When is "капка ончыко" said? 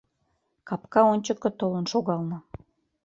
0.67-1.49